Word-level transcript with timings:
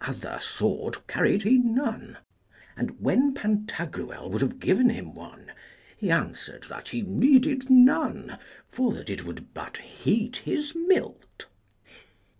Other 0.00 0.40
sword 0.42 1.06
carried 1.06 1.42
he 1.44 1.56
none; 1.56 2.16
and, 2.76 3.00
when 3.00 3.32
Pantagruel 3.32 4.28
would 4.28 4.42
have 4.42 4.58
given 4.58 4.90
him 4.90 5.14
one, 5.14 5.52
he 5.96 6.10
answered 6.10 6.64
that 6.64 6.88
he 6.88 7.02
needed 7.02 7.70
none, 7.70 8.36
for 8.72 8.90
that 8.92 9.08
it 9.08 9.24
would 9.24 9.54
but 9.54 9.76
heat 9.76 10.38
his 10.38 10.74
milt. 10.74 11.46